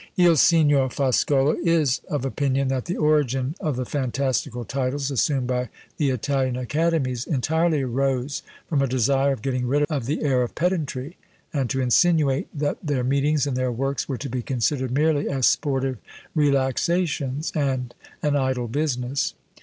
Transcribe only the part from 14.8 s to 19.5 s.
merely as sportive relaxations, and an idle business.